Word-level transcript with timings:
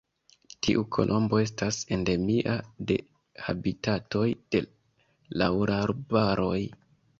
Tiu 0.67 0.85
kolombo 0.95 1.41
estas 1.41 1.81
endemia 1.97 2.55
de 2.93 2.97
habitatoj 3.49 4.25
de 4.57 4.65
laŭrarbaroj. 5.43 6.61